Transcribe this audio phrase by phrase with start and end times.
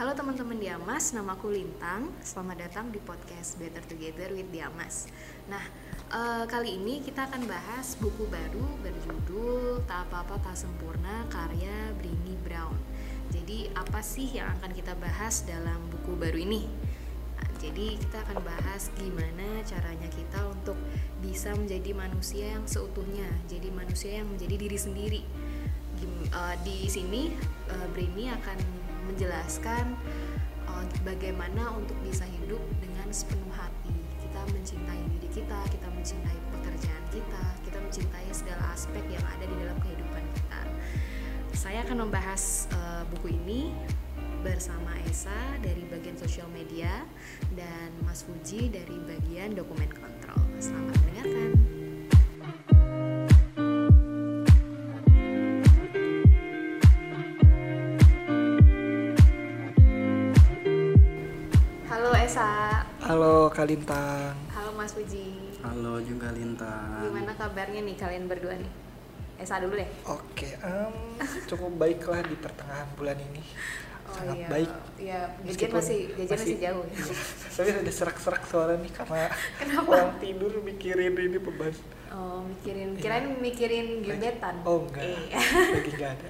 [0.00, 2.08] Halo teman-teman Diamas, nama aku Lintang.
[2.24, 5.12] Selamat datang di podcast Better Together with Diamas.
[5.44, 5.60] Nah,
[6.08, 12.32] eh, kali ini kita akan bahas buku baru berjudul Tak Apa-apa Tak Sempurna karya Brini
[12.40, 12.72] Brown.
[13.28, 16.64] Jadi, apa sih yang akan kita bahas dalam buku baru ini?
[17.36, 20.80] Nah, jadi, kita akan bahas gimana caranya kita untuk
[21.20, 25.22] bisa menjadi manusia yang seutuhnya, jadi manusia yang menjadi diri sendiri.
[26.30, 27.34] Eh, di sini
[27.66, 28.79] eh, Brini akan
[29.10, 29.98] menjelaskan
[30.70, 33.94] uh, bagaimana untuk bisa hidup dengan sepenuh hati.
[34.22, 39.56] Kita mencintai diri kita, kita mencintai pekerjaan kita, kita mencintai segala aspek yang ada di
[39.58, 40.60] dalam kehidupan kita.
[41.50, 43.74] Saya akan membahas uh, buku ini
[44.40, 47.04] bersama Esa dari bagian sosial media
[47.52, 50.40] dan Mas Fuji dari bagian dokumen kontrol.
[50.56, 51.79] Selamat mendengarkan.
[63.60, 64.32] Halo Kalintang.
[64.56, 65.36] halo Mas Fuji.
[65.60, 67.04] Halo juga Lintang.
[67.04, 68.72] Gimana kabarnya nih kalian berdua nih?
[69.36, 69.84] Esa dulu deh.
[70.08, 70.96] Oke, em,
[71.44, 73.44] cukup baiklah di pertengahan bulan ini.
[74.16, 74.48] Sangat iya.
[74.48, 74.70] baik.
[74.96, 76.96] Iya, jajan masih jajan masih, jauh ya.
[77.04, 77.14] Iya,
[77.52, 79.28] Tapi ada serak-serak suara nih karena
[79.60, 79.92] Kenapa?
[79.92, 81.74] orang tidur mikirin ini beban.
[82.16, 84.56] Oh, mikirin kirain mikirin gebetan.
[84.64, 85.36] Oh enggak, Iya.
[85.76, 86.28] lagi enggak ada.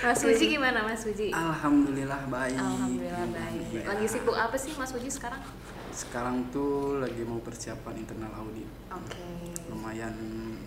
[0.00, 1.28] Mas Fuji gimana Mas Fuji?
[1.28, 2.56] Alhamdulillah baik.
[2.56, 3.84] Alhamdulillah baik.
[3.84, 5.44] Lagi sibuk apa sih Mas Fuji sekarang?
[5.92, 8.64] Sekarang tuh lagi mau persiapan internal audit.
[8.88, 9.52] Oke.
[9.68, 10.16] Lumayan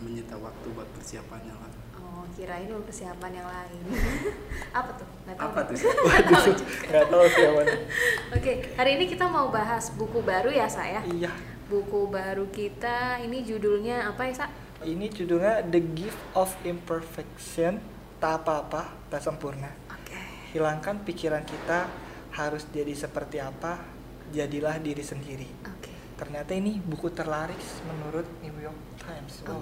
[0.05, 1.71] menyita waktu buat persiapannya lah.
[1.97, 3.81] Oh, kirain mau persiapan yang lain.
[4.77, 5.07] apa tuh?
[5.25, 5.49] Nggak tahu.
[5.49, 5.75] Apa tuh?
[6.05, 6.43] Waduh,
[6.85, 7.73] enggak tahu sih yang mana.
[8.37, 11.01] Oke, hari ini kita mau bahas buku baru ya, saya.
[11.09, 11.33] Iya,
[11.65, 14.45] Buku baru kita ini judulnya apa ya, Sa?
[14.85, 17.81] ini judulnya The Gift of Imperfection.
[18.21, 19.73] Tak apa-apa, tak sempurna.
[19.89, 20.13] Oke.
[20.53, 21.89] Hilangkan pikiran kita
[22.37, 23.81] harus jadi seperti apa,
[24.31, 25.49] jadilah diri sendiri.
[25.65, 25.91] Oke.
[26.15, 29.43] Ternyata ini buku terlaris menurut New York Times.
[29.43, 29.61] Wow.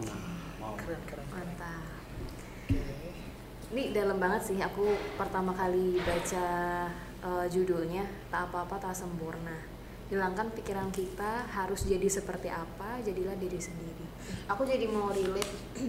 [0.62, 0.74] Wow.
[0.78, 1.28] keren keren.
[1.28, 1.48] keren.
[1.50, 1.84] Mantap.
[3.74, 4.86] Ini dalam banget sih aku
[5.18, 6.46] pertama kali baca
[7.26, 9.58] eh, judulnya Tak apa-apa tak sempurna.
[10.14, 14.06] Hilangkan pikiran kita harus jadi seperti apa, jadilah diri sendiri.
[14.46, 15.54] Aku jadi mau relate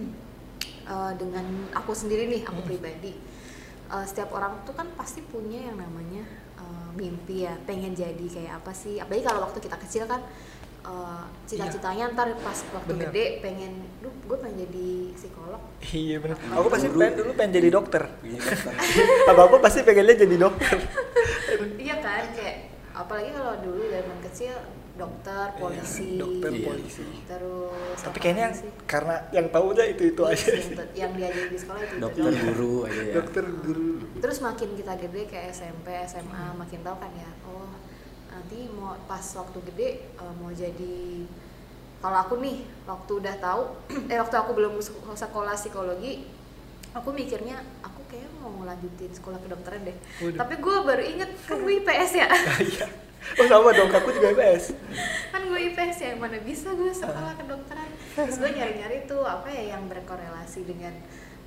[0.89, 1.45] eh, dengan
[1.77, 2.69] aku sendiri nih, aku Hmm.
[2.73, 3.13] pribadi.
[3.85, 6.25] Eh, setiap orang tuh kan pasti punya yang namanya
[6.95, 8.97] mimpi ya, pengen jadi kayak apa sih?
[8.97, 10.23] Apalagi kalau waktu kita kecil kan
[10.85, 13.11] eh, cita-citanya ntar pas waktu Bener.
[13.11, 15.61] gede pengen, duh gue pengen jadi psikolog
[15.93, 16.37] Iya benar.
[16.57, 18.03] Aku pasti pengen dulu pengen jadi dokter.
[19.29, 20.75] Apa apa pasti pengennya jadi dokter.
[21.77, 24.55] iya kan kayak apalagi kalau dulu zaman kecil
[24.95, 26.63] dokter polisi Iya, dokter Iya.
[26.65, 27.03] polisi.
[27.25, 28.69] terus Tapi kayaknya sih?
[28.85, 30.47] karena yang tahu aja itu itu aja.
[30.47, 32.43] Iya, yang, yang diajarin di sekolah itu itu dokter doang.
[32.45, 33.13] guru aja ya.
[33.13, 33.89] Dokter guru.
[34.17, 37.69] terus makin kita gede kayak SMP SMA makin tahu kan ya oh
[38.27, 40.97] nanti mau pas waktu gede eh, mau jadi
[41.97, 43.61] kalau aku nih waktu udah tahu
[44.11, 46.23] eh waktu aku belum sek- sekolah psikologi
[46.91, 50.37] aku mikirnya aku kayak mau ngelanjutin sekolah kedokteran deh Waduh.
[50.37, 52.27] tapi gue baru inget kan gue IPS ya
[52.61, 52.87] Iya.
[53.35, 54.63] Oh sama dong, aku juga IPS.
[55.27, 59.73] kan gue IPS ya mana bisa gue sekolah kedokteran terus gue nyari-nyari tuh apa ya
[59.73, 60.93] yang berkorelasi dengan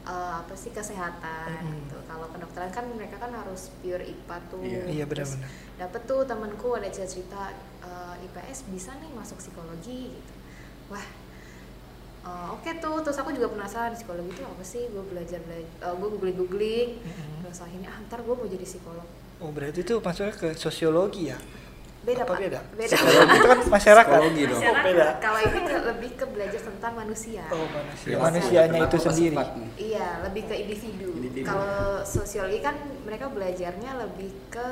[0.04, 1.74] eh, apa sih kesehatan Mm.
[1.78, 4.82] gitu kalau kedokteran kan mereka kan harus pure IPA tuh Iya.
[4.86, 5.78] Iya Terus benar-benar.
[5.78, 7.42] dapet tuh temanku ada cerita
[7.80, 10.32] eh, IPS bisa nih masuk psikologi gitu
[10.88, 11.06] wah
[12.24, 16.08] eh, oke tuh terus aku juga penasaran psikologi itu apa sih gue belajar belajar gue
[16.10, 17.42] googling googling Mm-mm.
[17.42, 19.08] terus akhirnya ah ntar gue mau jadi psikolog
[19.38, 21.38] Oh berarti itu masuknya ke sosiologi ya?
[21.98, 22.60] Beda Apa pak beda?
[22.72, 24.16] beda Psikologi itu kan masyarakat.
[24.16, 24.54] Psikologi dong.
[24.54, 24.86] Oh, Masyarakat.
[24.86, 25.06] beda.
[25.18, 28.06] kalau ini lebih ke belajar tentang manusia Oh manusia.
[28.08, 29.36] Iya, Manusianya itu sendiri.
[29.76, 31.08] Iya, lebih ke individu.
[31.14, 31.44] Individu.
[31.44, 34.66] Kalau sosiologi kan mereka belajarnya lebih ke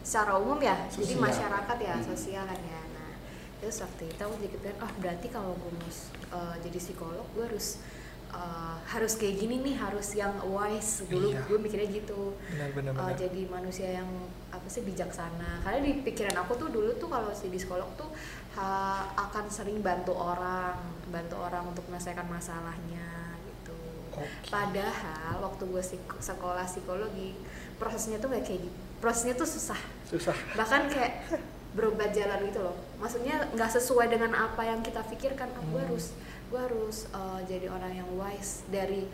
[0.00, 1.20] secara umum ya, jadi Sosial.
[1.20, 2.06] masyarakat ya, Hmm.
[2.06, 2.80] sosial kan ya.
[2.94, 3.12] Nah,
[3.58, 5.90] terus waktu itu aku jadi kepikiran, ah berarti kalau gue mau
[6.32, 7.82] uh, jadi psikolog, gue harus
[8.30, 11.04] uh, harus kayak gini nih, harus yang wise.
[11.04, 11.44] Dulu Iya.
[11.44, 12.34] gue mikirnya gitu.
[12.52, 12.92] Benar-benar.
[12.96, 14.08] Uh, jadi manusia yang
[14.48, 15.60] apa sih bijaksana.
[15.60, 18.08] Karena di pikiran aku tuh dulu tuh kalau jadi psikolog tuh
[18.56, 20.76] ha- akan sering bantu orang,
[21.08, 23.76] bantu orang untuk menyelesaikan masalahnya gitu.
[24.16, 24.24] Oke.
[24.48, 25.82] Padahal waktu gue
[26.18, 27.36] sekolah psikologi
[27.76, 28.78] prosesnya tuh gak kayak gitu.
[28.98, 29.78] Prosesnya tuh susah.
[30.08, 30.34] Susah.
[30.56, 31.28] Bahkan kayak
[31.76, 32.74] berobat jalan gitu loh.
[32.98, 35.48] Maksudnya nggak sesuai dengan apa yang kita pikirkan.
[35.48, 35.86] Ah, gue Hmm.
[35.86, 36.06] harus
[36.48, 39.04] gue harus uh, jadi orang yang wise dari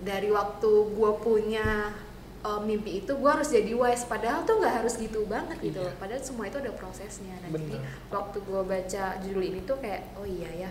[0.00, 1.94] dari waktu gue punya
[2.42, 5.94] uh, mimpi itu gue harus jadi wise padahal tuh nggak harus gitu banget gitu Iya.
[5.94, 7.78] padahal semua itu ada prosesnya nah jadi
[8.10, 10.70] waktu gue baca judul ini tuh kayak oh iya ya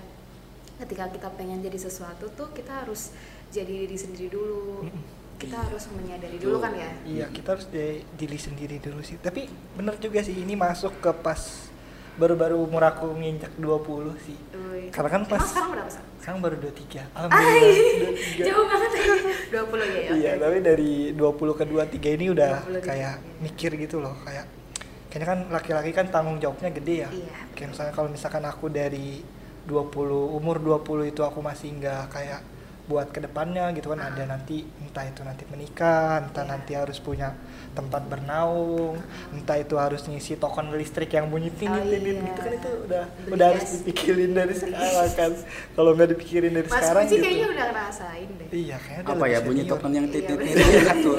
[0.77, 3.15] ketika kita pengen jadi sesuatu tuh kita harus
[3.47, 4.83] jadi diri sendiri dulu
[5.39, 5.63] kita Iya.
[5.63, 9.15] harus menyadari dulu kan ya Iya, kita harus di diri sendiri dulu sih.
[9.15, 11.39] Tapi bener juga sih ini masuk ke pas
[12.13, 14.37] baru-baru umur aku nginjak 20 sih.
[14.69, 14.89] Wih.
[14.89, 16.01] Karena kan Emang pas- sekarang berapa Sa?
[16.17, 17.01] Sekarang baru 23.
[17.01, 17.73] Ay, Alhamdulillah.
[17.99, 18.45] 23.
[18.47, 19.03] jauh banget ya
[19.53, 20.41] 20 ya, ya Iya, oke.
[20.41, 23.41] tapi dari 20 ke 23 ini udah 20 kayak iya.
[23.41, 24.45] mikir gitu loh, kayak
[25.09, 27.09] kayaknya kan laki-laki kan tanggung jawabnya gede ya.
[27.09, 29.21] Iya, Kayak misalnya kalau misalkan aku dari
[29.63, 29.93] 20
[30.31, 32.41] umur 20 itu aku masih nggak kayak
[32.83, 34.03] buat ke depannya gitu kan.
[34.03, 36.51] Ada nanti entah itu nanti menikah entah Iya.
[36.51, 37.31] nanti harus punya
[37.73, 39.01] tempat bernaung
[39.31, 42.25] entah itu harus ngisi token listrik yang bunyi tinit Oh, tinit iya.
[42.27, 45.31] gitu kan itu udah Beli udah harus dipikirin dari sekarang kan.
[45.73, 47.23] Kalau nggak dipikirin dari Mas sekarang Puji gitu.
[47.23, 48.47] kayaknya udah ngerasain deh.
[48.51, 49.71] Iya kayaknya apa ya bunyi senior.
[49.73, 51.17] token yang Iya, titit titit diatur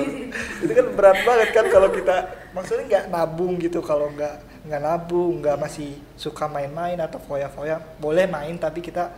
[0.62, 2.16] itu kan berat banget kan kalau kita
[2.52, 3.78] maksudnya nggak nabung gitu.
[3.80, 4.34] Kalau nggak
[4.64, 9.10] nggak nabung nggak masih suka main-main atau foya-foya boleh main tapi kita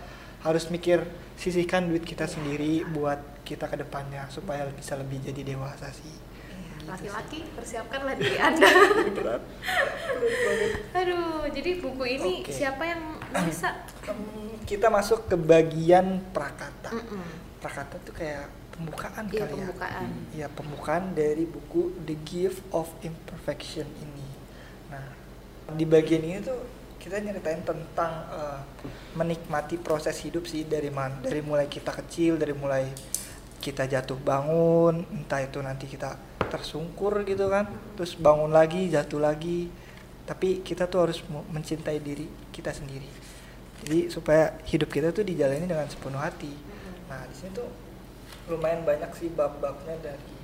[0.45, 1.05] harus mikir
[1.37, 6.11] sisihkan duit kita sendiri buat kita ke depannya supaya bisa lebih jadi dewasa sih.
[6.11, 8.69] Iya, laki-laki persiapkanlah diri anda.
[9.15, 9.43] Berat
[10.97, 12.53] aduh jadi buku ini Oke.
[12.53, 13.03] siapa yang
[13.47, 13.85] bisa?
[14.67, 16.91] Kita masuk ke bagian prakata.
[16.91, 17.45] Mm-mm.
[17.57, 18.47] prakata tuh kayak
[18.77, 19.57] pembukaan iya kali ya.
[19.57, 20.07] pembukaan.
[20.37, 24.29] Ya pembukaan dari buku The Gift of Imperfection ini.
[24.93, 25.03] Nah,
[25.75, 26.61] di bagian ini tuh
[27.07, 28.61] kita nyeritain tentang eh,
[29.15, 32.91] menikmati proses hidup sih dari man dari mulai kita kecil, dari mulai
[33.63, 36.19] kita jatuh bangun, entah itu nanti kita
[36.51, 39.71] tersungkur gitu kan, terus bangun lagi, jatuh lagi.
[40.27, 43.07] Tapi kita tuh harus mencintai diri kita sendiri.
[43.87, 46.51] Jadi supaya hidup kita tuh dijalani dengan sepenuh hati.
[47.07, 47.71] Nah, di sini tuh
[48.51, 50.35] lumayan banyak sih bab-babnya dari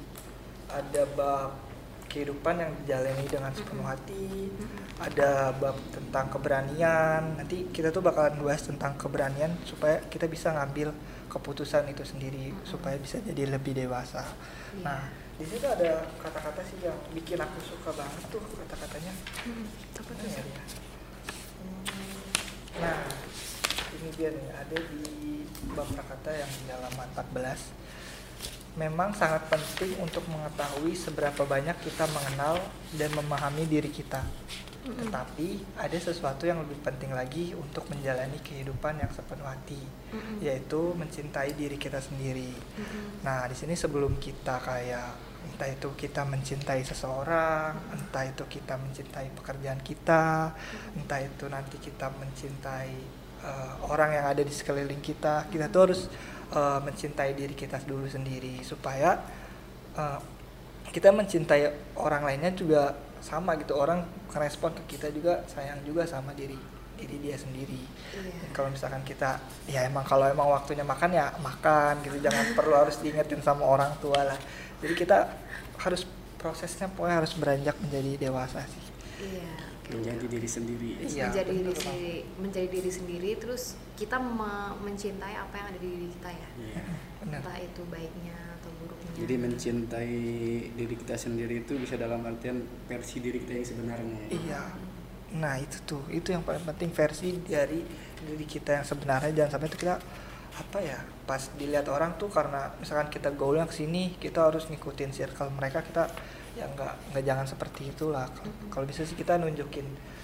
[0.70, 1.71] ada bab
[2.12, 4.52] kehidupan yang dijalani dengan sepenuh hati,
[5.00, 7.40] ada bab tentang keberanian.
[7.40, 10.92] Nanti kita tuh bakalan bahas tentang keberanian supaya kita bisa ngambil
[11.32, 14.28] keputusan itu sendiri supaya bisa jadi lebih dewasa.
[14.76, 14.84] Iya.
[14.84, 15.00] Nah,
[15.40, 19.12] di situ ada kata-kata sih yang bikin aku suka banget tuh kata-katanya.
[19.96, 20.44] Apa tuh ya
[22.72, 23.04] Nah,
[23.96, 25.04] ini dia nih ada di
[25.72, 28.11] bab kata yang di halaman 14.
[28.72, 32.56] Memang sangat penting untuk mengetahui seberapa banyak kita mengenal
[32.96, 34.24] dan memahami diri kita.
[34.82, 35.06] Mm-mm.
[35.06, 39.78] Tetapi ada sesuatu yang lebih penting lagi untuk menjalani kehidupan yang sepenuh hati,
[40.10, 40.42] Mm-mm.
[40.42, 42.50] yaitu mencintai diri kita sendiri.
[42.50, 43.22] Mm-mm.
[43.22, 49.30] Nah, di sini sebelum kita kayak entah itu kita mencintai seseorang, entah itu kita mencintai
[49.36, 50.54] pekerjaan kita,
[50.98, 52.94] entah itu nanti kita mencintai
[53.42, 56.10] eh, orang yang ada di sekeliling kita, kita tuh harus
[56.52, 59.18] eh, mencintai diri kita dulu sendiri supaya
[59.96, 60.18] eh,
[60.92, 62.92] kita mencintai orang lainnya juga
[63.24, 63.74] sama gitu.
[63.78, 64.04] Orang
[64.36, 66.58] respon ke kita juga sayang juga sama diri
[66.92, 67.82] diri dia sendiri.
[68.12, 68.52] Iya.
[68.54, 72.20] kalau misalkan kita ya emang kalau emang waktunya makan ya makan gitu.
[72.20, 74.38] Jangan perlu harus diingetin sama orang tua lah.
[74.84, 75.26] Jadi kita
[75.80, 76.04] harus
[76.36, 78.84] prosesnya pokoknya harus beranjak menjadi dewasa sih.
[79.22, 79.71] Iya.
[79.98, 80.90] Menjadi diri sendiri.
[81.02, 83.62] Iya, menjadi diri sendiri menjadi diri sendiri terus
[83.98, 86.50] kita me- mencintai apa yang ada di diri kita ya?
[86.56, 86.84] Iya.
[87.22, 89.12] benar entah itu baiknya atau buruknya.
[89.14, 90.16] Jadi mencintai
[90.74, 94.20] diri kita sendiri itu bisa dalam artian versi diri kita yang sebenarnya.
[94.26, 94.30] Ya.
[94.32, 94.62] iya
[95.32, 97.80] nah itu tuh itu yang paling penting versi dari
[98.20, 99.32] diri kita yang sebenarnya.
[99.32, 99.96] Jangan sampai itu kita
[100.52, 105.08] apa ya pas dilihat orang tuh karena misalkan kita gaulnya ke sini kita harus ngikutin
[105.08, 106.12] circle mereka kita
[106.62, 108.30] ya nggak nggak jangan seperti itulah
[108.70, 109.82] Kalau- bisa sih kita nunjukin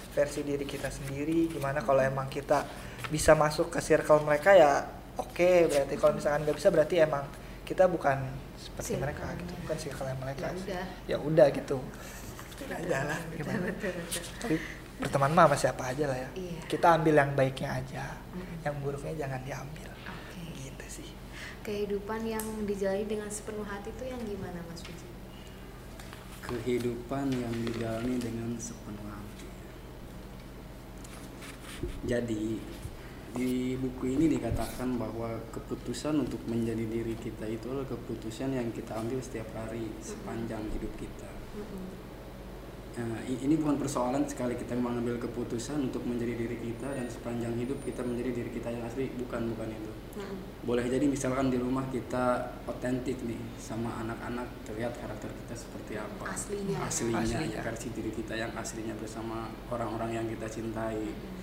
[0.09, 2.63] versi diri kita sendiri gimana kalau emang kita
[3.07, 7.27] bisa masuk ke circle mereka ya oke berarti kalau misalkan nggak bisa berarti emang
[7.61, 8.17] kita bukan
[8.55, 9.39] seperti mereka Circle-nya.
[9.39, 10.85] gitu bukan circle mereka Ya udah.
[11.05, 11.77] ya udah gitu
[12.69, 14.23] aja lah betul, gimana betul, betul.
[14.37, 14.55] tapi
[14.99, 16.59] berteman mah sama siapa aja lah ya Iya.
[16.67, 18.55] kita ambil yang baiknya aja Mm-mm.
[18.61, 20.41] yang buruknya jangan diambil Oke.
[20.57, 21.09] gitu sih
[21.61, 25.07] kehidupan yang dijalani dengan sepenuh hati itu yang gimana Mas Puji?
[26.49, 29.47] Kehidupan yang dijalani dengan sepenuh hati.
[32.09, 32.57] Jadi
[33.29, 38.97] di buku ini dikatakan bahwa keputusan untuk menjadi diri kita itu adalah keputusan yang kita
[38.97, 41.29] ambil setiap hari sepanjang hidup kita.
[42.97, 47.79] I- ini bukan persoalan sekali kita mengambil keputusan untuk menjadi diri kita dan sepanjang hidup
[47.85, 49.91] kita menjadi diri kita yang asli bukan bukan itu.
[50.19, 50.37] Mm-mm.
[50.65, 56.23] Boleh jadi misalkan di rumah kita otentik nih sama anak-anak terlihat karakter kita seperti apa.
[56.33, 56.77] Aslinya.
[56.81, 57.55] Aslinya, Aslinya.
[57.55, 60.99] ya, versi diri kita yang aslinya bersama orang-orang yang kita cintai.
[60.99, 61.37] Mm.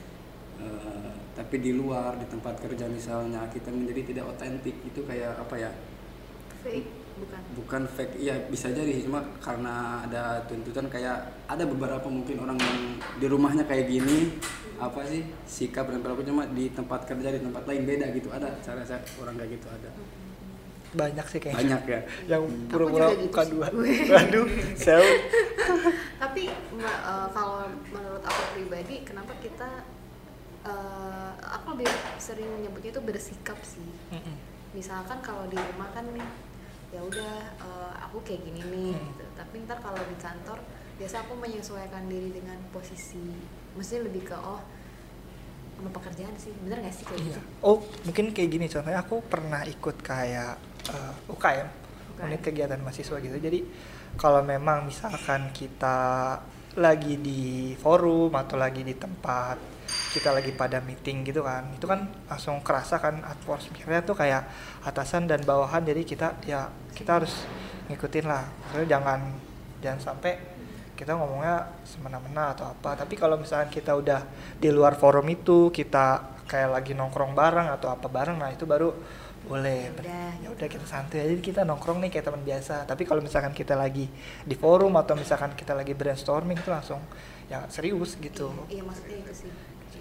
[0.56, 5.54] Eh, tapi di luar di tempat kerja misalnya kita menjadi tidak otentik itu kayak apa
[5.56, 5.70] ya?
[6.64, 7.40] Fake bukan?
[7.56, 8.92] Bukan fake, ya bisa jadi.
[9.00, 11.16] Cuma karena ada tuntutan kayak
[11.48, 12.78] ada beberapa mungkin orang yang
[13.16, 14.36] di rumahnya kayak gini
[14.76, 18.28] apa sih sikap dan perilaku cuma di tempat kerja di tempat lain beda gitu.
[18.28, 19.90] Ada cara saya orang kayak gitu ada.
[20.96, 21.60] Banyak sih kayaknya.
[21.60, 22.00] Banyak ya.
[22.36, 23.50] Yang pura-pura gitu buka sih.
[23.52, 23.66] dua.
[24.16, 24.46] Waduh
[24.76, 25.00] saya
[26.22, 29.84] tapi ma- eh, kalau menurut aku pribadi kenapa kita
[30.64, 33.88] eh, aku lebih sering menyebutnya itu bersikap sih.
[34.72, 36.24] Misalkan kalau di rumah kan nih
[36.88, 39.06] ya udah eh, aku kayak gini nih Hmm.
[39.08, 39.24] gitu.
[39.34, 40.58] tapi ntar kalau di kantor
[40.96, 43.20] biasa aku menyesuaikan diri dengan posisi
[43.72, 44.62] maksudnya lebih ke oh
[45.74, 47.28] sama pekerjaan sih bener gak sih kayak Iya.
[47.28, 51.68] gitu Oh, mungkin kayak gini contohnya aku pernah ikut kayak eh, UKM,
[52.18, 53.36] unit kegiatan mahasiswa gitu.
[53.36, 53.60] Jadi
[54.14, 55.98] kalau memang misalkan kita
[56.74, 57.42] lagi di
[57.74, 59.58] forum atau lagi di tempat
[60.12, 64.48] kita lagi pada meeting gitu kan, itu kan langsung kerasa kan atmosfernya tuh kayak
[64.82, 65.84] atasan dan bawahan.
[65.86, 67.46] Jadi kita ya kita harus
[67.90, 68.44] ngikutin lah.
[68.46, 69.20] Maksudnya jangan
[69.80, 70.32] jangan sampai
[70.96, 72.96] kita ngomongnya semena-mena atau apa.
[72.96, 74.24] Tapi kalau misalkan kita udah
[74.56, 78.90] di luar forum itu kita kayak lagi nongkrong bareng atau apa bareng nah itu baru
[79.46, 79.92] boleh.
[80.42, 80.66] Ya udah.
[80.66, 81.34] Kita santai aja.
[81.38, 82.88] Kita nongkrong nih kayak teman biasa.
[82.88, 84.08] Tapi kalau misalkan kita lagi
[84.42, 86.98] di forum atau misalkan kita lagi brainstorming itu langsung
[87.46, 88.50] ya serius gitu.
[88.66, 89.50] Iya, iya maksudnya itu sih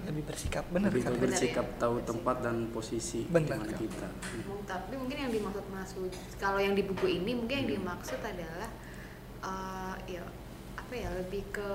[0.08, 1.78] lebih bersikap bener lebih kan Bener bersikap ya.
[1.82, 3.78] tahu tempat dan posisi mana Kak.
[3.82, 4.08] kita
[4.66, 8.70] tapi mungkin yang dimaksud maksud kalau yang di buku ini mungkin yang dimaksud adalah
[9.44, 10.24] eh, ya
[10.78, 11.70] apa ya lebih ke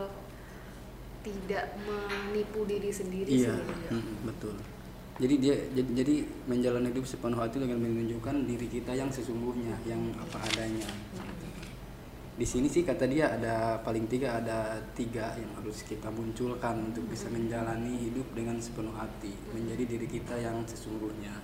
[1.21, 3.89] tidak menipu diri sendiri iya sih gitu.
[3.99, 4.57] mm, betul
[5.21, 6.15] jadi dia jadi, jadi
[6.49, 10.89] menjalani hidup sepenuh hati dengan menunjukkan diri kita yang sesungguhnya yang apa adanya
[12.39, 17.05] di sini sih kata dia ada paling tiga ada tiga yang harus kita munculkan untuk
[17.11, 21.35] bisa menjalani hidup dengan sepenuh hati menjadi diri kita yang sesungguhnya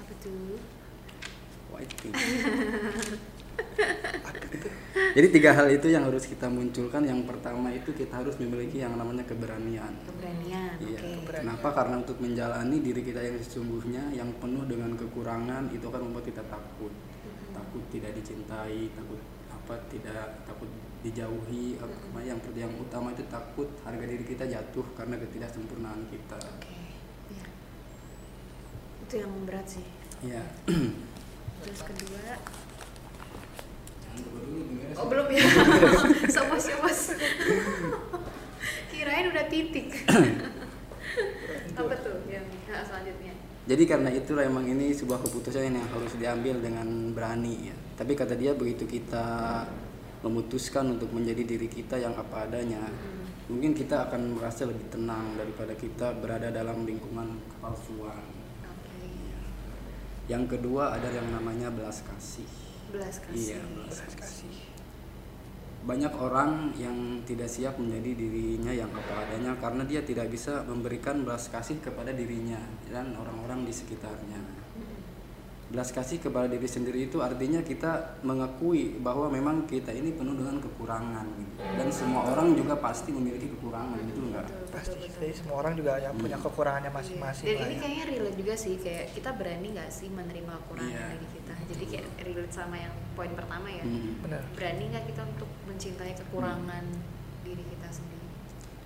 [0.00, 0.56] apa tuh
[1.68, 2.14] White thing.
[5.16, 7.02] Jadi tiga hal itu yang harus kita munculkan.
[7.04, 9.92] Yang pertama itu kita harus memiliki yang namanya keberanian.
[10.06, 10.98] keberanian Iya.
[11.00, 11.44] oke keberanian.
[11.44, 11.68] Kenapa?
[11.74, 16.42] Karena untuk menjalani diri kita yang sesungguhnya, yang penuh dengan kekurangan, itu akan membuat kita
[16.46, 16.92] takut.
[17.52, 19.20] Takut tidak dicintai, takut
[19.68, 19.76] apa?
[19.92, 20.72] Tidak takut
[21.04, 21.76] dijauhi.
[21.76, 26.40] Apa yang yang utama itu takut harga diri kita jatuh karena ketidaksempurnaan kita.
[26.40, 26.72] oke
[27.28, 27.46] Iya.
[29.04, 29.84] itu yang berat sih
[30.24, 30.40] Iya.
[31.60, 32.40] terus kedua
[34.96, 35.42] oh belum ya
[36.34, 37.00] somos somos
[38.90, 39.92] kirain udah titik
[41.76, 43.34] apa tuh yang selanjutnya
[43.68, 47.76] Jadi karena itulah emang ini sebuah keputusan yang harus diambil dengan berani ya.
[47.98, 49.66] Tapi kata dia begitu kita
[50.22, 53.26] memutuskan untuk menjadi diri kita yang apa adanya, Hmm.
[53.50, 58.22] mungkin kita akan merasa lebih tenang daripada kita berada dalam lingkungan kepalsuan.
[58.62, 59.10] oke
[60.30, 62.46] Yang kedua ada yang namanya belas kasih.
[62.88, 64.54] belas kasih Iya, belas Belas kasih
[65.78, 71.22] Banyak orang yang tidak siap menjadi dirinya yang apa adanya karena dia tidak bisa memberikan
[71.22, 72.58] belas kasih kepada dirinya
[72.90, 74.67] dan orang-orang di sekitarnya.
[75.68, 80.56] Belas kasih kepada diri sendiri itu artinya kita mengakui bahwa memang kita ini penuh dengan
[80.58, 81.52] kekurangan gitu.
[81.60, 85.20] dan semua orang juga pasti memiliki kekurangan gitu enggak Betul, pasti betul, betul.
[85.20, 86.46] jadi semua orang juga ya punya Hmm.
[86.46, 87.78] kekurangannya masing-masing Dan ini ya.
[87.78, 91.06] kayaknya relate juga sih kayak kita berani nggak sih menerima kekurangan Iya.
[91.12, 91.54] dari kita.
[91.68, 93.84] Jadi kayak relate sama yang poin pertama ya.
[93.84, 94.12] Hmm.
[94.20, 96.84] bener Berani nggak kita untuk mencintai kekurangan
[97.42, 98.16] diri kita sendiri.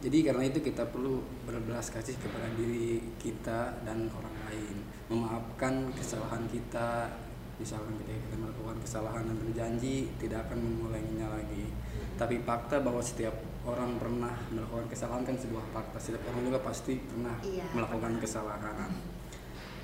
[0.02, 1.14] jadi karena itu kita perlu
[1.46, 4.81] berbelas kasih kepada diri kita dan orang lain
[5.12, 7.12] memaafkan kesalahan kita.
[7.60, 11.68] Misalkan ketika kita melakukan kesalahan dan berjanji tidak akan mengulanginya lagi.
[12.16, 13.36] Tapi fakta bahwa setiap
[13.68, 16.00] orang pernah melakukan kesalahan kan sebuah fakta.
[16.00, 18.22] Setiap orang juga pasti pernah Iya, melakukan pernah.
[18.24, 18.90] kesalahan.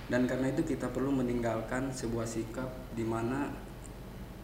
[0.09, 3.53] Dan karena itu kita perlu meninggalkan sebuah sikap di mana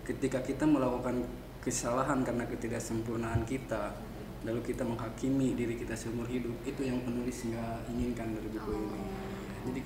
[0.04, 1.24] ketika kita melakukan
[1.64, 3.96] kesalahan karena ketidaksempurnaan kita
[4.44, 9.00] lalu kita menghakimi diri kita seumur hidup itu yang penulis nggak inginkan dari buku ini.
[9.64, 9.80] Jadi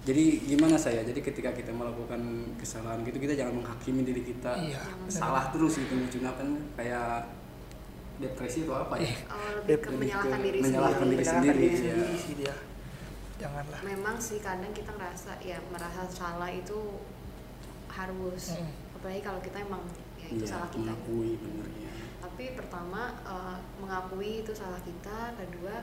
[0.00, 2.20] jadi gimana saya jadi ketika kita melakukan
[2.56, 7.28] kesalahan gitu kita jangan menghakimi diri kita Iya, salah terus gitu munculnya kan kayak
[8.16, 11.12] depresi atau apa ya Oh, lebih ke Lebih menyalahkan ke diri menyalahkan sendiri.
[11.12, 11.76] diri Menyalahkan sendiri, diri ya.
[11.76, 12.54] sendiri sih dia
[13.36, 16.78] janganlah Memang sih kadang kita ngerasa ya merasa salah itu
[17.88, 18.44] harus.
[18.54, 18.70] Mm.
[18.94, 19.82] Apalagi kalau kita emang
[20.14, 20.80] ya itu Iya, salah kita.
[20.82, 21.90] mengakui benernya
[22.20, 25.80] Tapi pertama eh, mengakui itu salah kita, kedua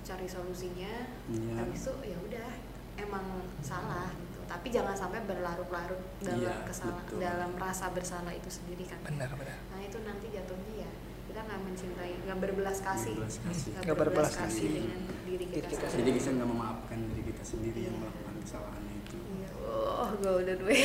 [0.00, 0.94] cari solusinya,
[1.26, 1.52] Iya.
[1.56, 2.50] habis itu ya udah
[2.96, 3.24] emang
[3.60, 7.18] salah gitu tapi jangan sampai berlarut-larut dalam Iya, kesalahan betul.
[7.18, 10.90] dalam rasa bersalah itu sendiri kan benar benar nah itu nanti jatuhnya ya
[11.24, 13.70] kita nggak mencintai nggak berbelas kasih Berbelas kasih.
[13.76, 14.68] Nggak berbelas kasih.
[14.70, 18.82] dengan diri kita kita sendiri jadi kita nggak memaafkan diri kita sendiri yang melakukan kesalahan
[18.86, 19.48] itu Iya.
[19.58, 20.82] oh golden way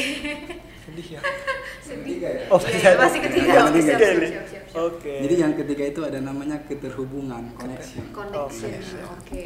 [0.82, 1.22] sedih ya
[1.86, 2.30] sedih ya?
[2.50, 2.92] Oh, iya iya.
[2.98, 3.86] masih ketiga Yang oke ketiga.
[3.86, 4.82] siap siap siap siap, siap.
[4.82, 9.04] oke jadi yang ketiga itu ada namanya keterhubungan connection connection Connection.
[9.12, 9.46] oke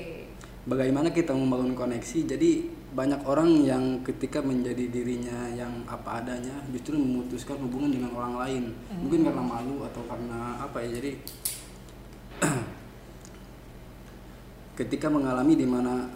[0.63, 2.35] bagaimana kita membangun koneksi.
[2.35, 2.51] Jadi
[2.93, 8.63] banyak orang yang ketika menjadi dirinya yang apa adanya justru memutuskan hubungan dengan orang lain.
[9.01, 11.11] Mungkin karena malu atau karena apa ya jadi
[14.79, 16.09] ketika mengalami di mana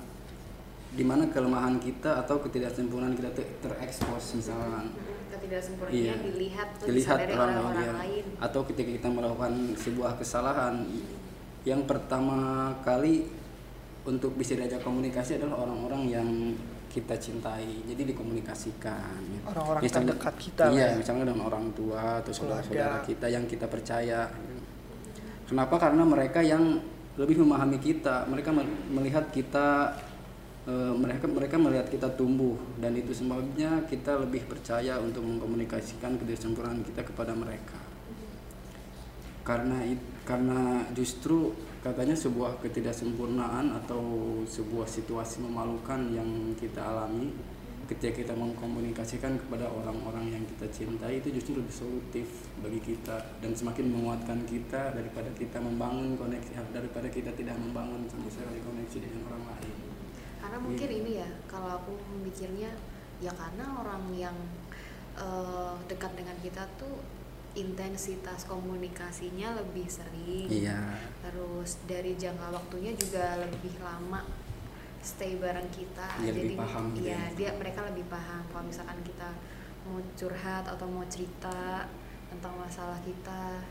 [0.97, 4.89] di mana kelemahan kita atau ketidaksempurnaan kita ter- terekspos misalkan
[5.29, 6.15] ketidaksempurnaannya Iya.
[6.25, 7.93] dilihat terus dilihat dari orang orang-orang iya.
[8.01, 8.25] lain.
[8.41, 10.89] Atau ketika kita melakukan sebuah kesalahan
[11.67, 13.27] yang pertama kali
[14.07, 16.29] untuk bisa diajak komunikasi adalah orang-orang yang
[16.87, 17.83] kita cintai.
[17.85, 20.97] Jadi dikomunikasikan Orang-orang Misalnya- terdekat kita iya ya.
[20.97, 24.31] misalnya dengan orang tua atau saudara-saudara kita yang kita percaya.
[25.45, 25.75] Kenapa?
[25.77, 26.79] Karena mereka yang
[27.19, 28.25] lebih memahami kita.
[28.25, 29.93] Mereka me- melihat kita
[30.67, 32.55] eh, mereka mereka melihat kita tumbuh.
[32.79, 37.77] Dan itu sebabnya kita lebih percaya untuk mengkomunikasikan ketidaksempurnaan kita kepada mereka.
[39.47, 39.79] Karena
[40.27, 41.55] karena justru
[41.87, 44.03] katanya sebuah ketidaksempurnaan atau
[44.43, 46.27] sebuah situasi memalukan yang
[46.59, 47.31] kita alami
[47.87, 52.27] ketika kita mengkomunikasikan kepada orang-orang yang kita cintai itu justru lebih solutif
[52.59, 58.27] bagi kita dan semakin menguatkan kita daripada kita membangun koneksi daripada kita tidak membangun sama
[58.27, 59.73] sekali koneksi dengan orang lain.
[60.43, 62.75] karena mungkin ini ya kalau aku memikirnya
[63.23, 64.35] ya karena orang yang
[65.15, 66.99] eh, dekat dengan kita tuh
[67.57, 70.45] intensitas komunikasinya lebih sering.
[70.45, 70.77] Iya.
[71.25, 74.21] terus dari jangka waktunya juga lebih lama
[75.01, 76.07] stay bareng kita.
[76.21, 77.35] Dia lebih paham gitu iya ya.
[77.35, 78.43] dia mereka lebih paham.
[78.53, 79.29] Kalau misalkan kita
[79.89, 81.87] mau curhat atau mau cerita
[82.29, 83.63] tentang masalah kita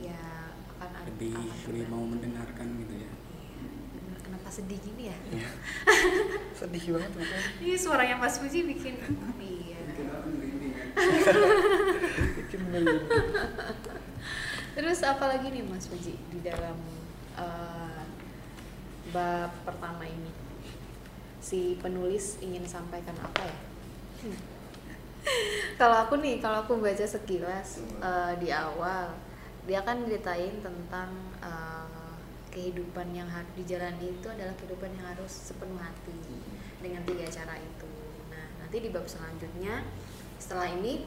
[0.00, 3.12] ya akan ada Lebih akan lebih mau mendengarkan gitu ya.
[3.12, 5.18] Iya, kenapa sedih gini ya?
[5.30, 5.48] Iya.
[6.62, 8.94] sedih banget pokoknya ini suaranya Mas Puji bikin
[9.42, 9.80] iya
[12.52, 13.08] bikin merinding.
[14.76, 16.76] terus apa lagi nih Mas Puji di dalam
[17.40, 18.00] eh,
[19.08, 20.28] bab pertama ini?
[21.40, 23.56] Si penulis ingin sampaikan apa ya?
[25.80, 29.16] Kalau aku nih kalau aku baca sekilas eh, di awal
[29.64, 31.08] dia kan ceritain tentang
[31.40, 32.20] eh,
[32.52, 36.12] kehidupan yang harus dijalani itu adalah kehidupan yang harus sepenuh hati
[36.84, 37.88] dengan tiga cara itu.
[38.28, 39.80] Nah nanti di bab selanjutnya
[40.42, 41.06] setelah ini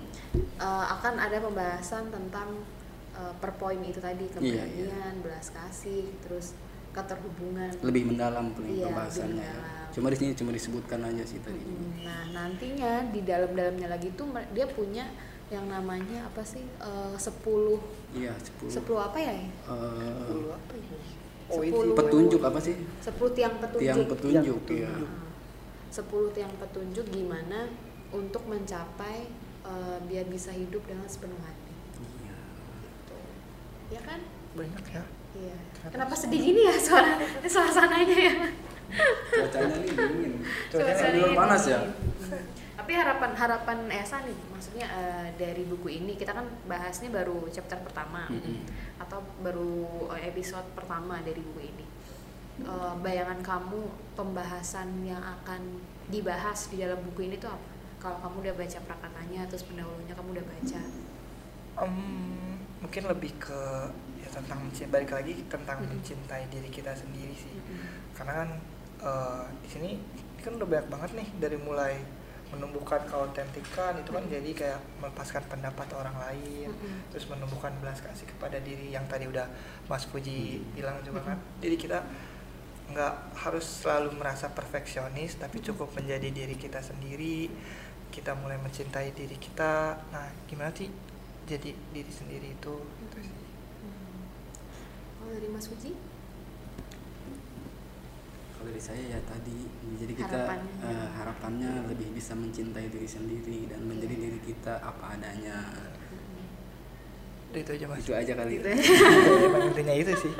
[0.57, 2.63] eh, akan ada pembahasan tentang
[3.11, 6.55] eh, per poin itu tadi Iya, keberanian belas kasih terus
[6.89, 9.91] keterhubungan Lebih mendalam paling Iya, pembahasannya lebih ya.
[9.91, 11.59] Cuma di sini cuma disebutkan aja sih tadi.
[11.59, 15.07] Mm, Nah nantinya di dalam-dalamnya lagi tuh dia punya
[15.47, 17.77] yang namanya apa sih eh, sepuluh
[18.11, 18.31] Iya,
[18.63, 18.71] 10.
[18.71, 19.35] sepuluh apa ya?
[19.35, 19.51] eh,
[20.25, 20.97] Dulu apa ini
[21.45, 21.85] oh Sepuluh.
[21.85, 22.75] itu petunjuk apa sih?
[22.97, 23.83] Sepuluh tiang petunjuk.
[23.85, 24.89] Tiang petunjuk, Tiang ya.
[24.95, 25.09] petunjuk.
[25.11, 25.27] Nah,
[25.87, 27.59] Sepuluh tiang petunjuk gimana
[28.13, 29.29] untuk mencapai
[29.65, 31.73] eh, biar bisa hidup dengan sepenuh hati.
[32.21, 32.37] Iya.
[32.83, 33.17] Gitu.
[33.95, 34.19] Ya kan?
[34.55, 35.03] banyak ya
[35.35, 35.57] Iya.
[35.91, 38.35] Kenapa sedih gini ya suara suasananya ya?
[39.27, 40.33] Cuacanya nih dingin.
[40.71, 41.79] Cuacanya Di luar panas ya?
[41.83, 42.43] Hmm.
[42.75, 47.81] Tapi harapan harapan Esa nih, maksudnya eh, dari buku ini kita kan bahasnya baru chapter
[47.81, 48.61] pertama Mm-mm.
[49.01, 51.85] atau baru eh, episode pertama dari buku ini.
[52.63, 53.81] Eh, bayangan kamu
[54.15, 57.74] pembahasan yang akan dibahas di dalam buku ini tuh apa?
[58.05, 60.81] Kalau kamu udah baca prakatanya terus pendahulunya kamu udah baca.
[61.81, 61.97] Em,
[62.77, 63.61] mungkin lebih ke
[64.21, 65.97] ya tentang mencintai balik lagi tentang Mm-mm.
[65.97, 68.13] mencintai diri kita sendiri sih Mm-mm.
[68.13, 68.49] karena kan
[69.01, 71.97] eh, di sini ini kan udah banyak banget nih dari mulai
[72.53, 74.35] menumbuhkan keautentikan itu kan Mm-mm.
[74.37, 77.09] jadi kayak melepaskan pendapat orang lain Mm-mm.
[77.09, 79.49] terus menumbuhkan belas kasih kepada diri yang tadi udah
[79.89, 80.77] Mas Puji Mm.
[80.77, 81.59] bilang juga kan Mm-mm.
[81.59, 81.99] jadi kita
[82.85, 87.49] nggak harus selalu merasa perfeksionis tapi cukup menjadi diri kita sendiri
[88.09, 89.73] kita mulai mencintai diri kita
[90.09, 90.89] nah gimana sih
[91.45, 93.37] jadi diri sendiri itu itu sih
[93.77, 94.25] Hmm.
[95.15, 95.93] Kalau dari Mas Uji?
[98.51, 100.73] Kalau dari saya ya tadi, jadi kita Harapannya.
[100.81, 104.23] eh, harapannya lebih bisa mencintai diri sendiri dan menjadi Iya.
[104.25, 105.57] diri kita apa adanya.
[107.51, 108.57] Itu aja mas Itu aja kali.
[108.57, 108.67] Ya.
[108.67, 108.75] ya.
[109.45, 110.33] emang intinya itu sih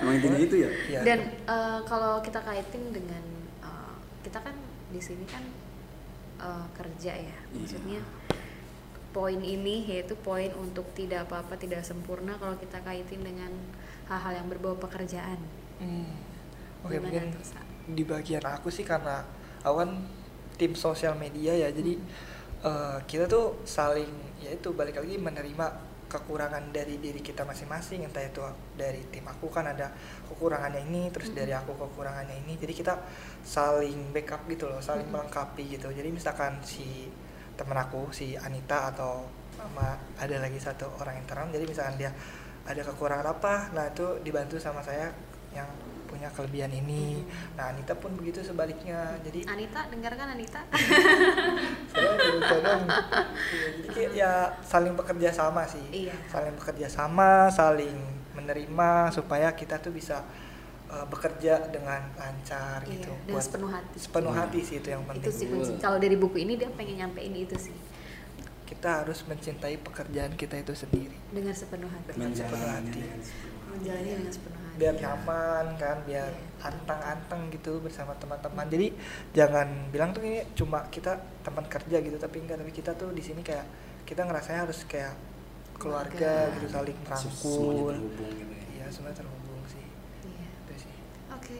[0.00, 0.70] Emang intinya itu ya?
[0.88, 1.00] Iya.
[1.02, 3.24] Dan eh, kalau kita kaitin dengan
[3.60, 4.54] eh, kita kan
[4.88, 5.42] di sini kan
[6.40, 7.36] eh, kerja ya, Iya.
[7.52, 8.00] maksudnya
[9.16, 13.48] poin ini yaitu poin untuk tidak apa-apa tidak sempurna kalau kita kaitin dengan
[14.06, 15.40] hal-hal yang berbau pekerjaan.
[15.80, 16.12] Hmm.
[16.84, 17.24] oke Gimana mungkin
[17.96, 19.24] di bagian aku sih karena
[19.64, 20.04] awan
[20.60, 21.96] tim sosial media ya jadi
[22.64, 24.08] eh, kita tuh saling
[24.40, 25.66] ya itu balik lagi menerima
[26.06, 28.42] kekurangan dari diri kita masing-masing entah itu
[28.78, 29.90] dari tim aku kan ada
[30.30, 31.38] kekurangannya ini terus Mm-mm.
[31.42, 32.94] dari aku kekurangannya ini jadi kita
[33.42, 35.26] saling backup gitu loh saling Mm-mm.
[35.26, 37.10] melengkapi gitu jadi misalkan si
[37.58, 42.12] temen aku si Anita atau sama ada lagi satu orang internal jadi misalkan dia
[42.66, 45.10] ada kekurangan apa nah itu dibantu sama saya
[45.50, 45.66] yang
[46.06, 47.28] punya kelebihan ini Hmm.
[47.54, 50.60] nah Anita pun begitu sebaliknya jadi Anita dengarkan Anita
[51.90, 52.78] saya iya,
[53.72, 56.14] jadi kayak ya saling bekerja sama sih Iya.
[56.26, 57.96] saling bekerja sama saling
[58.32, 60.20] menerima supaya kita tuh bisa
[60.86, 63.96] uh, bekerja dengan lancar Iya, gitu dengan sepenuh hati.
[63.98, 64.40] sepenuh Iya.
[64.40, 67.34] hati sih itu yang penting itu sih kunci kalau dari buku ini dia pengen nyampein
[67.34, 67.76] itu sih
[68.64, 72.10] kita harus mencintai pekerjaan kita itu sendiri dengan sepenuh hati.
[72.12, 73.00] dengan sepenuh hati.
[73.68, 76.28] menjalani dengan sepenuh hati biar nyaman kan biar
[76.60, 78.68] anteng-anteng gitu bersama teman-teman.
[78.68, 78.92] Jadi
[79.32, 83.22] jangan bilang tuh ini cuma kita teman kerja gitu tapi enggak tapi kita tuh di
[83.24, 83.64] sini kayak
[84.04, 85.16] kita ngerasanya harus kayak
[85.76, 86.16] keluarga,
[86.48, 86.54] Keluarga.
[86.56, 87.88] gitu saling semuanya merangkul.
[87.92, 88.64] terhubung gitu ya.
[88.72, 89.84] Iya semua terhubung sih.
[90.24, 90.48] Iya.
[90.64, 90.94] itu sih.
[91.36, 91.56] Oke,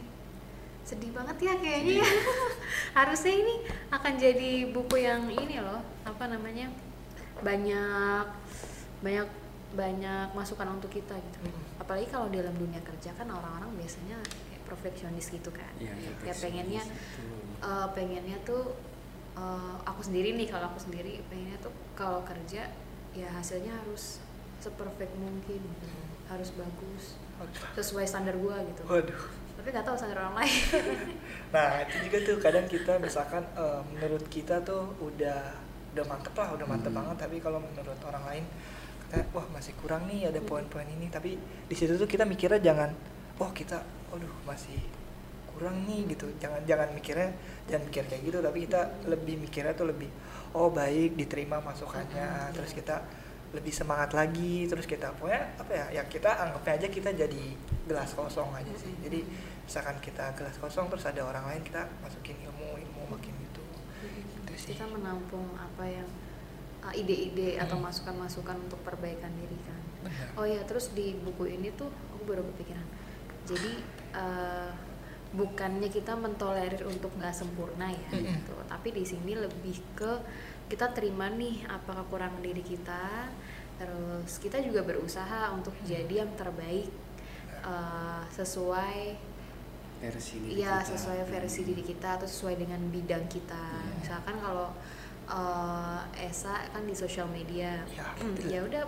[0.85, 2.09] sedih banget ya kayaknya ya.
[2.99, 3.55] Harusnya ini
[3.93, 6.73] akan jadi buku yang ini loh, apa namanya
[7.45, 8.27] banyak
[9.05, 9.29] banyak
[9.73, 11.39] banyak masukan untuk kita gitu.
[11.43, 11.63] Mm.
[11.79, 15.73] Apalagi kalau dalam dunia kerja kan orang-orang biasanya kayak perfeksionis gitu kan.
[15.77, 17.67] Iya, Kayak pengennya perfeksionis itu.
[17.67, 18.65] eh, pengennya tuh
[19.35, 22.71] eh, aku sendiri nih kalau aku sendiri pengennya tuh kalau kerja
[23.13, 24.21] ya hasilnya harus
[24.57, 25.87] seperfect mungkin gitu.
[26.27, 27.17] harus bagus
[27.73, 29.23] sesuai standar gua gitu Waduh.
[29.55, 30.53] tapi nggak tahu standar orang lain
[31.49, 35.53] Nah itu juga tuh kadang kita misalkan eh, menurut kita tuh udah
[35.93, 37.01] udah mantep lah, udah mantep Hmm.
[37.01, 37.17] banget.
[37.19, 38.45] Tapi kalau menurut orang lain,
[39.17, 41.09] kita wah masih kurang nih ada poin-poin ini.
[41.09, 42.93] Tapi di situ tuh kita mikirnya jangan,
[43.41, 43.81] oh kita,
[44.13, 44.77] aduh masih
[45.57, 46.29] kurang nih gitu.
[46.37, 47.33] Jangan jangan mikirnya
[47.65, 48.39] jangan mikir kayak gitu.
[48.45, 50.13] Tapi kita lebih mikirnya tuh lebih,
[50.53, 52.53] oh baik diterima masukannya.
[52.53, 53.01] Hmm, Terus kita
[53.57, 54.69] lebih semangat lagi.
[54.69, 55.87] Terus kita pokoknya apa ya?
[55.97, 57.45] Ya kita anggapnya aja kita jadi
[57.89, 58.93] gelas kosong aja sih.
[58.93, 59.01] Hmm.
[59.09, 59.21] Jadi
[59.67, 63.63] misalkan kita gelas kosong terus ada orang lain kita masukin ilmu ilmu makin gitu
[64.47, 66.07] itu sih kita menampung apa yang
[66.87, 67.91] uh, ide-ide atau Hmm.
[67.91, 70.27] masukan-masukan untuk perbaikan diri kan Benar.
[70.39, 72.87] oh ya terus di buku ini tuh aku baru kepikiran
[73.45, 73.73] jadi
[74.15, 74.71] uh,
[75.33, 78.25] bukannya kita mentolerir untuk nggak sempurna ya Mm-mm.
[78.33, 80.13] gitu tapi di sini lebih ke
[80.67, 83.27] kita terima nih apa kekurangan diri kita
[83.77, 85.85] terus kita juga berusaha untuk Hmm.
[85.85, 86.89] jadi yang terbaik
[87.61, 89.19] uh, sesuai
[89.97, 90.89] versi diri Iya kita.
[90.93, 93.57] sesuai versi diri kita atau sesuai dengan bidang kita.
[93.57, 93.93] Iya.
[93.97, 94.69] Misalkan kalau
[95.29, 98.47] eh, Esa kan di sosial media, Ya, betul.
[98.47, 98.83] ya udah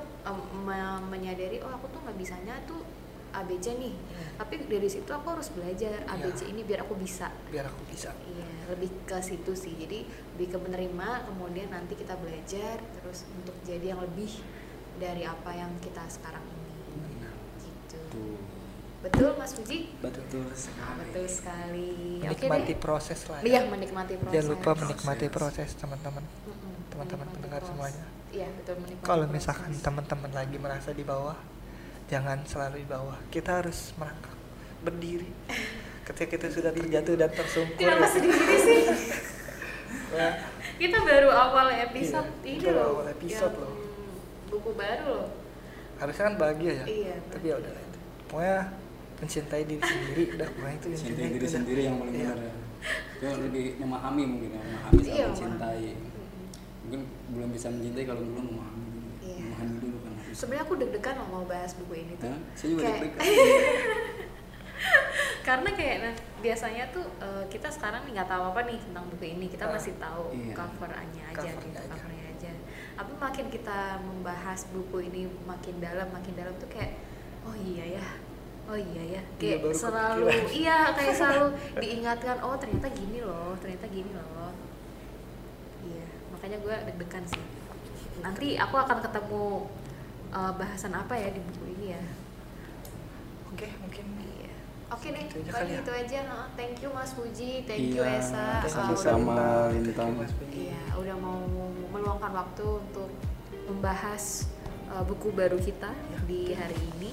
[0.56, 2.82] me- menyadari oh aku tuh nggak bisanya tuh
[3.28, 3.92] ABC nih.
[3.92, 4.28] Hmm.
[4.38, 6.50] Tapi dari situ aku harus belajar ABC Iya.
[6.50, 7.28] ini biar aku bisa.
[7.48, 9.76] biar aku bisa Iya lebih ke situ sih.
[9.76, 14.32] Jadi lebih ke menerima kemudian nanti kita belajar terus untuk jadi yang lebih
[14.96, 16.42] dari apa yang kita sekarang
[18.98, 19.94] Betul Mas Puji?
[20.00, 21.88] betul sekali Betul sekali.
[22.18, 22.76] Menikmati deh.
[22.76, 23.60] proses lah Iya, ya.
[23.64, 24.34] menikmati proses.
[24.34, 25.70] jangan lupa menikmati Proses.
[25.72, 26.24] teman-teman
[26.88, 27.70] teman-teman menikmati pendengar proses.
[27.72, 28.04] semuanya.
[28.28, 29.06] Iya, betul menikmati.
[29.06, 31.38] kalau misalkan teman-teman lagi merasa di bawah
[32.06, 34.34] jangan selalu di bawah kita harus merangkak
[34.80, 35.30] berdiri
[36.06, 38.82] ketika kita sudah terjatuh dan tersungkur Kenapa sedih gini sih?
[40.10, 40.28] ya,
[40.78, 42.98] Kita baru awal episode Iya, ini loh.
[42.98, 43.74] awal episode loh.
[44.48, 45.28] Buku baru loh.
[45.96, 48.58] harusnya kan bahagia ya Iya, tapi ya udah lah itu pokoknya
[49.18, 52.24] mencintai diri sendiri udah pokoknya itu intinya cintai itu diri sendiri yang paling Iya.
[52.24, 52.54] benar ya
[53.18, 56.46] Dia lebih memahami mungkin ya memahami Iya, sama mencintai Mm-mm.
[56.80, 59.36] mungkin belum bisa mencintai kalau belum memahami dulu Iya.
[59.44, 62.28] memahami dulu kan harus Sebenarnya aku deg-degan loh mau bahas buku ini tuh.
[62.28, 62.40] Hah?
[62.54, 63.26] saya juga Kayak- deg-degan
[65.40, 69.24] Karena kayak nah, biasanya tuh eh, kita sekarang nih nggak tahu apa nih tentang buku
[69.26, 69.46] ini.
[69.48, 70.52] Kita Ah, masih tahu iya.
[70.52, 71.88] covernya aja Covernya gitu, aja.
[71.90, 72.50] covernya aja.
[72.94, 77.00] Tapi makin kita membahas buku ini makin dalam, makin dalam tuh kayak
[77.42, 78.06] oh iya ya.
[78.68, 79.22] Oh iya ya.
[79.22, 80.52] Iya, Kayak baru selalu kepikiran.
[80.60, 81.46] iya kayak selalu
[81.78, 84.52] diingatkan oh ternyata gini loh, ternyata gini loh.
[85.80, 87.42] Iya, makanya gue deg-degan sih.
[88.20, 89.44] Nanti aku akan ketemu
[90.30, 92.02] eh, bahasan apa ya di buku ini ya.
[93.48, 94.52] oke mungkin Iya.
[94.88, 95.80] Oke deh, Gitu aja kali ya.
[95.80, 96.18] itu aja.
[96.24, 98.44] Nah, Thank you Mas Puji, thank you Iya, Esa.
[98.60, 99.38] Uh, you udah- sama
[99.72, 100.12] Lintang.
[100.48, 101.40] Iya, udah mau
[101.88, 103.08] meluangkan waktu untuk
[103.64, 104.44] membahas
[104.88, 106.18] uh, buku baru kita Iya.
[106.24, 107.10] di hari ini.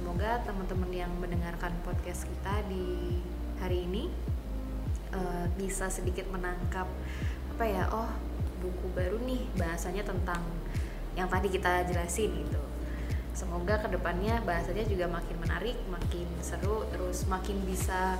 [0.00, 3.20] Semoga teman-teman yang mendengarkan podcast kita di
[3.60, 4.08] hari ini
[5.12, 6.88] uh, bisa sedikit menangkap
[7.52, 7.84] apa ya?
[7.92, 8.08] Oh,
[8.64, 10.40] buku baru nih bahasanya tentang
[11.12, 12.64] yang tadi kita jelasin gitu.
[13.36, 18.16] Semoga ke depannya bahasanya juga makin menarik, makin seru, terus makin bisa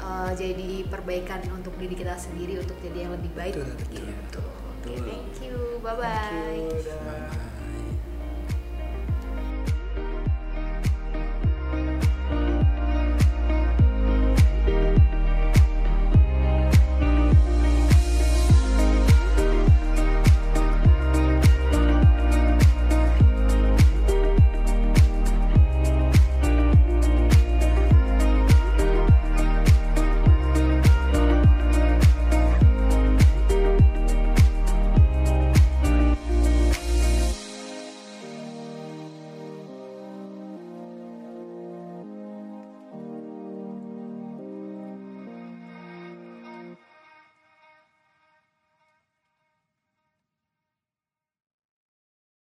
[0.00, 4.16] uh, jadi perbaikan untuk diri kita sendiri untuk jadi yang lebih baik Betul, gitu.
[4.32, 4.48] betul.
[4.80, 7.57] Oke, thank you, bye Thank bye.